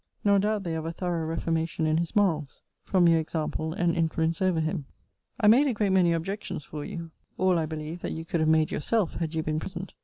Nor 0.23 0.39
doubt 0.39 0.63
they 0.63 0.73
of 0.73 0.83
a 0.83 0.91
thorough 0.91 1.27
reformation 1.27 1.85
in 1.85 1.97
his 1.97 2.15
morals, 2.15 2.63
from 2.83 3.07
your 3.07 3.19
example 3.19 3.71
and 3.73 3.95
influence 3.95 4.41
over 4.41 4.59
him. 4.59 4.85
I 5.39 5.45
made 5.45 5.67
a 5.67 5.73
great 5.73 5.91
many 5.91 6.11
objections 6.11 6.65
for 6.65 6.83
you 6.83 7.11
all, 7.37 7.59
I 7.59 7.67
believe, 7.67 8.01
that 8.01 8.11
you 8.11 8.25
could 8.25 8.39
have 8.39 8.49
made 8.49 8.71
yourself, 8.71 9.11
had 9.13 9.35
you 9.35 9.43
been 9.43 9.59
present. 9.59 9.93